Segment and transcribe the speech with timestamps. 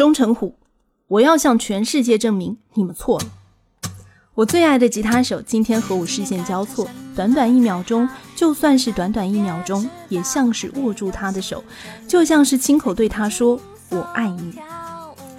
[0.00, 0.54] 忠诚虎，
[1.08, 3.26] 我要向全世界证明你们错了。
[4.32, 11.62] 我最爱的吉他手今天和我视线交错，短短一秒钟，就算是短短一秒钟，也像是握住他的手，
[12.08, 13.60] 就像是亲口对他说
[13.92, 14.54] “我爱你”。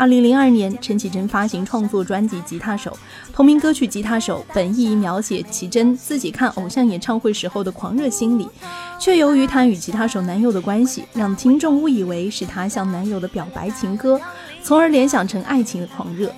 [0.00, 2.90] 二零零二年，陈绮贞发行创作专辑《吉他手》，
[3.34, 8.48] 同名歌曲《吉他手》本意描写绮贞自己看偶像演唱会时候的狂热心理，
[8.98, 14.18] 却由于她与吉他手男友的关系，让听众误以为是她向男友的表白情歌，
[14.62, 16.32] 从而联想成爱情的狂热。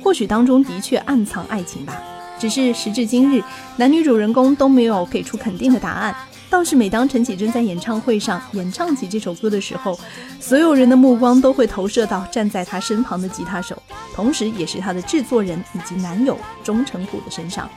[0.00, 2.00] 或许当中的确暗藏爱情吧，
[2.38, 3.42] 只是时至今日，
[3.78, 6.14] 男女主人公都没有给出肯定的答案。
[6.50, 9.98] 倒是每当陈绮贞在演唱会上演唱起这首歌的时候，
[10.40, 13.80] 所有人的目光都会投射到站在她身旁的吉他手，
[14.14, 17.68] 同时也是她的制作人以及男友钟成虎的身上。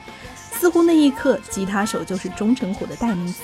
[0.57, 3.41] 似乎那一刻，吉他手就是钟成虎的代名词。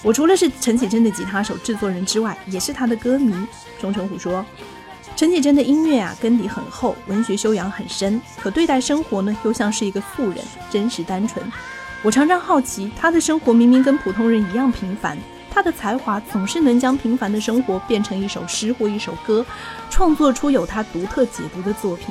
[0.00, 3.34] 我除了是陈绮贞的吉他手、制作人之外，也是她的歌迷。
[3.80, 4.44] 钟成虎说
[5.16, 10.38] ：“陈绮贞的音乐啊，根底很厚，文学修养很深，可对待生活呢，又像是一个素人，
[10.70, 11.44] 真实单纯。”
[12.04, 15.16] 我常常好奇，他的生活明明跟普通人一样平凡，
[15.48, 19.46] 他的才华总是能将平凡的生活变成一首诗或一首歌，
[19.88, 22.06] 创作出有他独特解读的作品。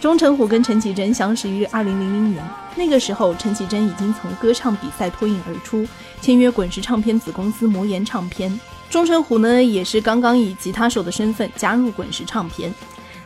[0.00, 2.42] 钟成虎跟陈绮贞相识于二零零零年，
[2.74, 5.86] 那个时候陈绮贞已经从歌唱比赛脱颖而出，
[6.22, 8.58] 签约滚石唱片子公司魔岩唱片。
[8.88, 12.72] 钟成虎呢，也是刚刚以吉他手的身份加入滚石唱片。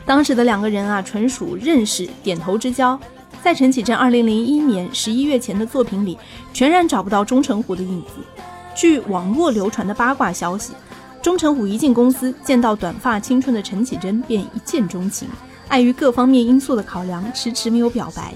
[0.05, 2.99] 当时的两个人啊，纯属认识点头之交。
[3.43, 6.17] 在陈绮贞2001年11月前的作品里，
[6.53, 8.21] 全然找不到钟成虎的影子。
[8.75, 10.73] 据网络流传的八卦消息，
[11.21, 15.27] 钟成虎一进公司，见到短发青春的陈绮贞，便一见钟情。
[15.67, 18.33] 碍于各方面因素的考量，迟迟没有表白。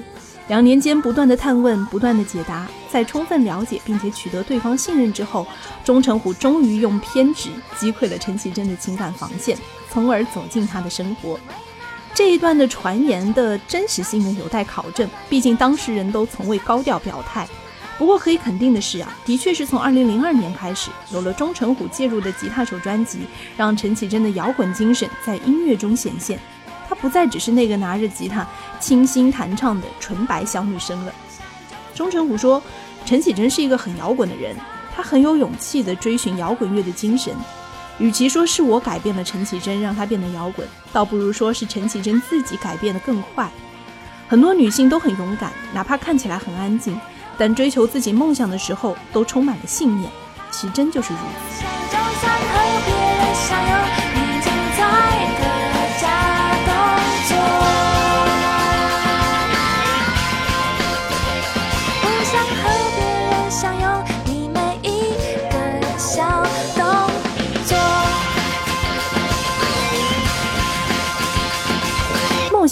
[0.50, 5.48] 两年间不断的探问，不断的解答，在充分了解并且取得对方信任之后，
[5.86, 7.50] 钟成虎终于用偏执
[7.80, 9.58] 击溃了陈绮贞的情感防线，
[9.90, 11.40] 从而走进她的生活。
[12.24, 15.06] 这一段的传言的真实性呢，有待考证。
[15.28, 17.46] 毕竟当事人都从未高调表态。
[17.98, 26.40] 不过可以肯定的是啊，的确是从2002年开始，有了钟成虎介入的吉他手专辑，让陈绮贞的摇滚精神在音乐中显现。
[26.88, 28.48] 她不再只是那个拿着吉他
[28.80, 31.14] 清新弹唱的纯白小女生了。
[31.94, 32.64] 钟成虎说，
[33.06, 34.56] 陈绮贞是一个很摇滚的人，
[34.96, 37.36] 她很有勇气地追寻摇滚乐的精神。
[38.00, 43.50] 与其说是我改变了陈绮贞，让她变得摇滚，倒不如说是陈绮贞自己改变的更快。
[44.28, 47.00] 很多女性都很勇敢，哪怕看起来很安静，
[47.38, 50.12] 但追求自己梦想的时候都充满了信念。
[50.52, 51.20] 绮贞就是如
[51.52, 51.64] 此。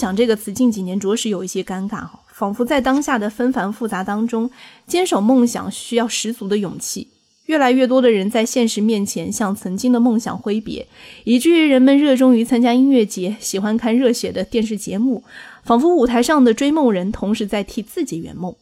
[0.02, 4.50] 想这个词近几年着实有一些尴尬哈，仿佛在当下的纷繁复杂当中，
[4.84, 7.06] 坚守梦想需要十足的勇气。
[7.46, 10.88] 越来越多的人在现实面前向曾经的梦想挥别，
[11.22, 15.22] 以至于人们热衷于参加音乐节，喜欢看热血的电视节目，
[15.62, 18.52] 仿佛舞台上的追梦人同时在替自己圆梦。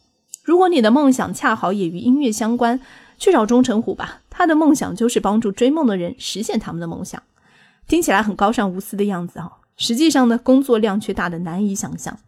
[0.43, 2.79] 如果你的梦想恰好也与音乐相关，
[3.19, 7.23] 去找钟成虎吧，他的梦想就是帮助追梦的人实现他们的梦想。
[7.89, 9.57] 听起来很高尚无私的样子哈。
[9.81, 12.19] 实际上呢，工作量却大的难以想象。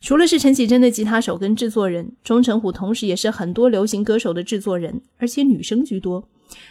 [0.00, 6.28] 除了是陈绮贞的吉他手跟制作人，钟成虎同时也是很多流行歌手的制作人，而且女生居多。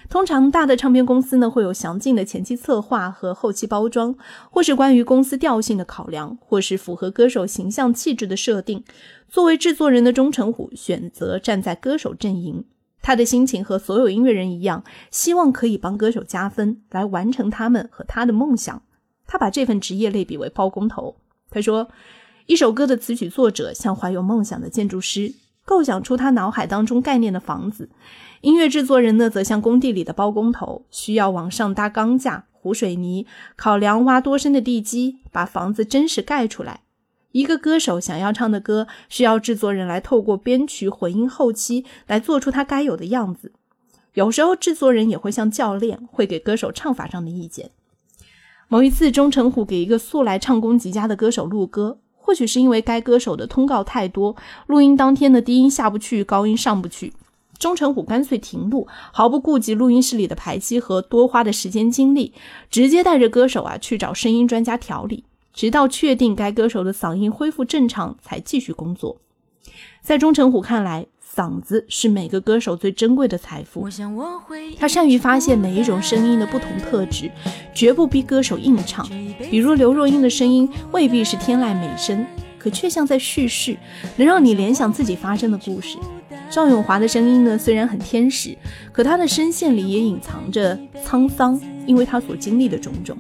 [0.09, 4.13] 通常大的唱片公司呢会有详尽的前期策划和后期包装，
[4.51, 8.83] 或是关于公司调性的考量，或是符合歌手形象气质的设定。
[9.29, 12.65] 作为制作人的钟成虎选择站在歌手阵营，
[13.01, 18.83] 他的心情和所有音乐人一样，希望可以帮歌手加分，来完成他们和他的梦想。
[19.25, 21.15] 他把这份职业类比为包工头。
[21.49, 21.87] 他说，
[22.45, 25.33] 一首歌的词曲作者像怀有梦想的建筑师，
[25.65, 27.85] 构想出他脑海当中概念的房子；
[28.41, 33.25] 音乐制作人呢，则像工地里的包工头，需要往上搭钢架、糊水泥，
[33.55, 36.81] 考量挖多深的地基，把房子真实盖出来。
[37.31, 43.53] 一个歌手想要唱的歌，需要制作人来透过编曲、混音、后期来做出他该有的样子。
[44.13, 47.71] 有时候，制作人也会像教练，会给歌手唱法上的意见。
[48.73, 54.35] 某一次，钟成虎给一个素来唱功极佳的歌手录歌，或许是因为该歌手的通告太多，
[54.65, 57.13] 录音当天的低音下不去，高音上不去，
[57.59, 62.33] 钟成虎干脆停录，毫不顾及录音室里的排期和多花的时间精力，
[62.71, 65.23] 直接带着歌手啊去找声音专家调理，
[65.53, 69.17] 直到确定该歌手的嗓音恢复正常，才继续工作。
[70.01, 71.05] 在钟成虎看来，
[71.35, 73.89] 嗓子是每个歌手最珍贵的财富。
[74.77, 77.31] 他善于发现每一种声音的不同特质，
[77.73, 79.07] 绝不逼歌手硬唱。
[79.49, 82.23] 比如刘若英的声音未必是天籁美声，
[82.59, 83.75] 可却像在叙事，
[84.15, 85.97] 能让你联想自己发生的故事。
[86.51, 88.55] 赵咏华的声音呢，虽然很天使，
[88.91, 93.17] 可她的声线里也隐藏着沧桑，因为她所经历的种种。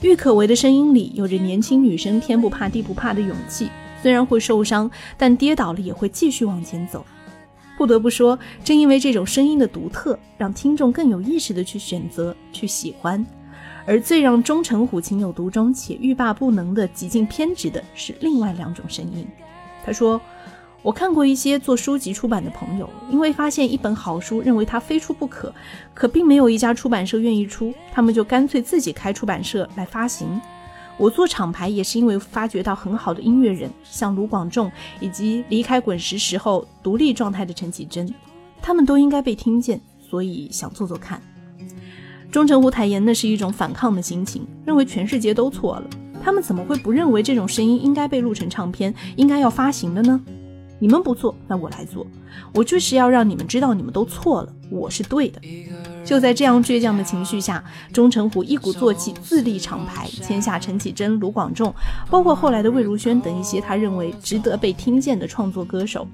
[0.00, 3.68] 郁可唯的声音里有着年轻女生天不怕地不怕的勇气。
[4.00, 7.04] 虽然会受伤，但跌倒了也会继续往前走。
[7.82, 13.26] 不得不说，正因为这种声音的独特，让听众更有意识地去选择、去喜欢。
[13.84, 19.26] 而最让钟成虎情有独钟且欲罢不能的极尽偏执的是另外两种声音。
[19.84, 20.20] 他说
[20.80, 25.52] ：“我看过一些做书籍出版的朋友，因为发现一本好书，认为它非出不可，
[25.92, 30.40] 可并没有一家出版社愿意出，他们就干脆自己开出版社来发行。”
[30.98, 38.12] 我做厂牌也是因为发掘到很好的音乐人，像卢广仲以及离开滚石时候独立状态的陈绮贞，
[38.60, 41.20] 他们都应该被听见，所以想做做看。
[42.30, 45.90] 钟成虎坦言那是一种反抗的心情，认为全世界都错了，
[46.22, 50.20] 他们怎么会不认为这种声音应该被录成唱片，应该要发行的呢？
[50.78, 52.06] 你们不做，那我来做，
[52.54, 55.40] 我就是要让你们知道你们都错了，我是对的。
[56.04, 57.62] 就在这样倔强的情绪下，
[57.92, 61.72] 钟成虎一鼓作气自立厂牌，签下陈绮贞、卢广仲，
[62.10, 66.06] 包括后来的魏如萱等一些他认为值得被听见的创作歌手，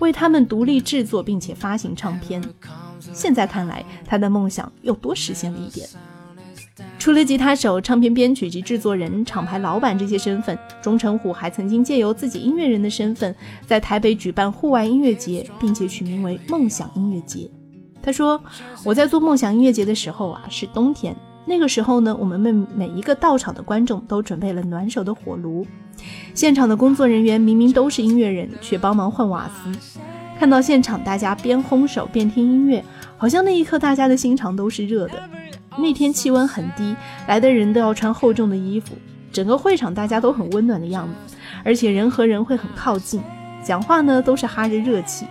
[0.00, 2.42] 为他们独立制作并且发行唱片。
[3.12, 5.86] 现在看来，他的梦想又多实现了一点。
[6.98, 13.34] 除了吉他手、唱片编曲及制作人、厂牌老板这些身份，钟成虎还曾经借由自己音乐人的身份，
[13.66, 17.48] 在台北举办户外音乐节，并且取名为“梦想音乐节”。
[18.06, 18.40] 他说
[18.86, 21.14] ：“我在做梦想音乐节的时候啊，是冬天。
[21.44, 25.66] 那个时候呢，我们每每一个到场的观众都准备了暖手的火炉。
[26.32, 29.98] 现场的工作人员明明都是音乐人，却帮忙换瓦斯。
[30.38, 32.84] 看到现场大家边烘手边听音乐，
[33.16, 35.20] 好像那一刻大家的心肠都是热的。
[35.76, 36.94] 那天气温很低，
[37.26, 38.94] 来的人都要穿厚重的衣服。
[39.32, 43.20] 整个会场大家都很温暖的样子，而且人和人会很靠近，
[43.64, 45.26] 讲话呢都是哈着热气。”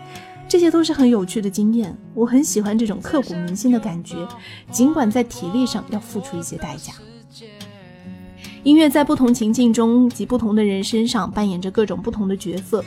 [0.47, 4.15] 这些都是很有趣的经验，我很喜欢这种刻骨铭心的感觉，
[4.71, 6.93] 尽管在体力上要付出一些代价。
[8.63, 12.83] 音乐在不同情境中及不同的人身上扮演着各种不同的角色，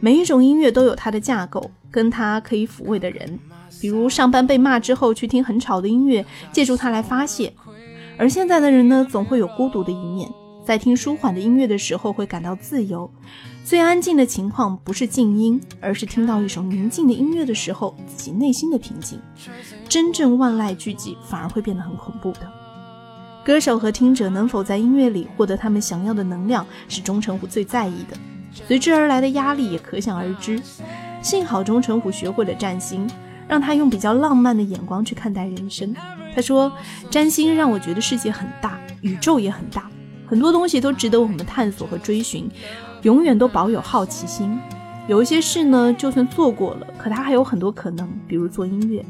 [0.00, 3.38] 每一种音乐都有它的架构，跟它可以抚慰的人。
[3.80, 7.50] 比如上班被骂之后去听很吵的音乐，借助它来发泄；
[8.18, 10.28] 而现在的人呢，总会有孤独的一面。
[10.64, 13.10] 在听舒缓的音乐的时候，会感到自由。
[13.64, 19.20] 最安静的情况不是静音，而是听到一首宁静的音乐的时候，自己内心的平静。
[19.88, 22.50] 真正万籁俱寂，反而会变得很恐怖的。
[23.44, 28.16] 歌手和听者能否在音乐里获得他们想要的能量，是钟成虎最在意的。
[28.66, 30.58] 随之而来的压力也可想而知。
[31.20, 33.06] 幸好钟成虎学会了占星，
[33.46, 35.94] 让他用比较浪漫的眼光去看待人生。
[36.34, 36.72] 他说
[37.10, 39.90] ：“占星让我觉得世界很大，宇宙也很大。”
[40.26, 42.50] 很多东西都值得我们探索和追寻，
[43.02, 44.58] 永远都保有好奇心。
[45.06, 49.04] 有一些事呢，就算做过了，可它还有很多可能，比如做音乐。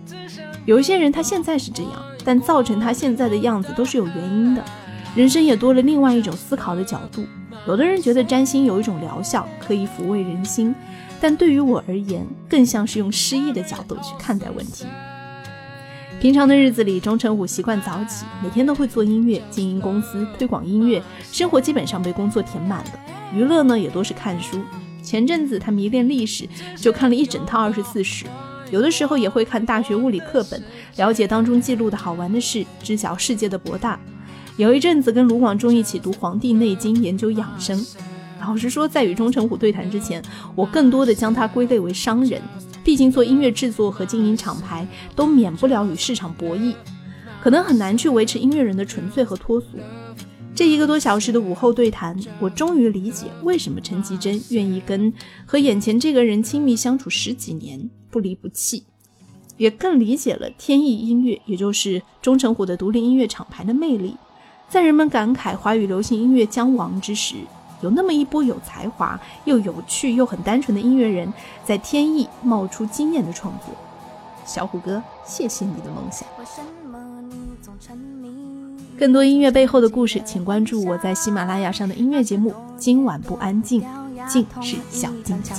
[0.66, 1.93] 有一些人他现在是这样，
[2.25, 4.64] 但造成他现在的样子都是有原因的。
[5.14, 7.25] 人生也多了另外一种思考的角度。
[7.69, 10.75] 有的人觉得占星有一种疗效，可以抚慰人心，
[11.20, 14.87] 但对于我而言，更像是用诗意的角度去看待问题。
[16.24, 22.90] 平常的日子里，钟成虎习惯早起，每天都会做音乐、经营公司、推广音乐，生活基本上被工作填满了。
[23.34, 24.58] 娱乐呢，也多是看书。
[25.02, 28.24] 前阵子他迷恋历史，就看了一整套《二十四史》，
[28.70, 30.62] 有的时候也会看大学物理课本，
[30.96, 34.00] 了解当中记录的好玩的事，知晓世界的博大。
[34.56, 37.84] 有一阵子跟卢广仲一起读《黄帝内经》，研究养生。
[38.40, 40.22] 老实说，在与钟成虎对谈之前，
[40.54, 42.40] 我更多的将他归类为商人。
[42.84, 44.86] 毕竟做音乐制作和经营厂牌
[45.17, 46.74] 都免不了与市场博弈，
[47.43, 49.67] 可能很难去维持音乐人的纯粹和脱俗。
[50.55, 55.12] 这一个多小时的午后对谈，我终于理解为什么陈绮贞愿意跟
[55.44, 58.84] 和眼前这个人亲密相处十几年不离不弃，
[59.56, 64.14] 也更理解了天意音乐，也就是钟成虎的独立音乐厂牌的魅力。
[64.69, 67.34] 在人们感慨华语流行音乐将亡之时。
[67.84, 71.31] 有那么一波有才华又有趣又很单纯的音乐人，
[71.67, 73.74] 在天意冒出惊艳的创作。
[74.46, 76.26] 小虎哥，谢谢你的梦想。
[78.98, 83.82] 更多音乐背后的故事，请关注我在喜马拉雅上的音乐节目《今晚不安静》，
[84.26, 85.55] 静是小静静。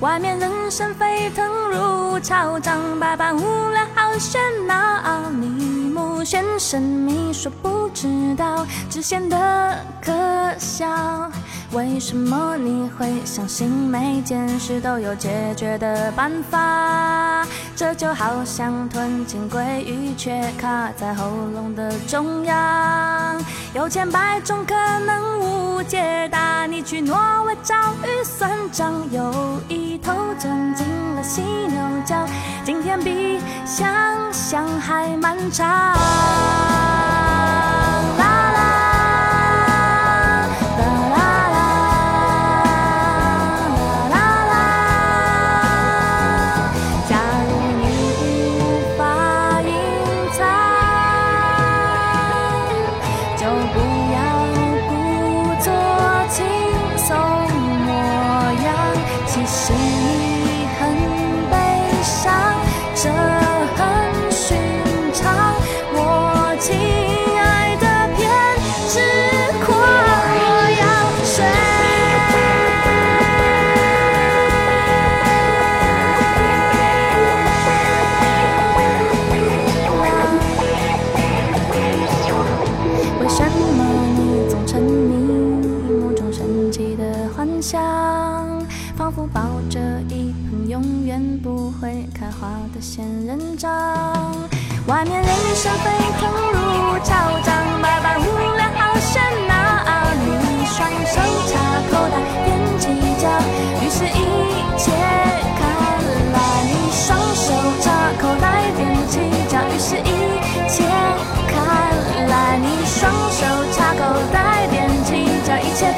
[0.00, 5.84] 外面人声沸腾如潮涨，百般无聊好喧闹，你。
[5.94, 10.12] 目眩神秘，说不知道，只显得可
[10.58, 11.30] 笑。
[11.72, 17.46] 为什么你会相信每件事都有解决的办法？
[17.74, 23.42] 这就好像吞进鲑鱼，却卡在喉咙的中央。
[23.74, 27.74] 有千百种可能无解答，你去挪威找
[28.04, 30.86] 鱼算账，有一头钻进
[31.16, 32.24] 了犀牛角。
[32.64, 33.84] 今天比想
[34.32, 36.93] 象还漫长。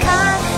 [0.01, 0.56] 看